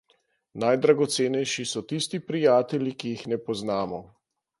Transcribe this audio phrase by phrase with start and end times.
[0.61, 4.01] Najdragocenejši so tisti prijatelji, ki jih ne poznamo.